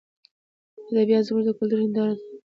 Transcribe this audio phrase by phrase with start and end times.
[0.91, 2.23] ادبیات زموږ د کلتور هنداره ده.